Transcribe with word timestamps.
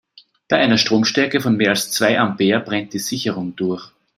Bei 0.49 0.57
einer 0.57 0.79
Stromstärke 0.79 1.41
von 1.41 1.57
mehr 1.57 1.69
als 1.69 1.91
zwei 1.91 2.19
Ampere 2.19 2.59
brennt 2.61 2.91
die 2.93 2.97
Sicherung 2.97 3.55
durch. 3.55 3.91